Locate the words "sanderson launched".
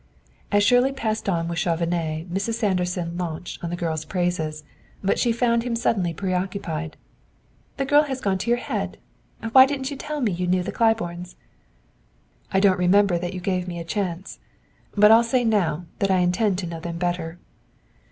2.55-3.57